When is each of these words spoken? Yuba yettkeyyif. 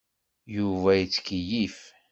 Yuba 0.55 0.91
yettkeyyif. 0.99 1.77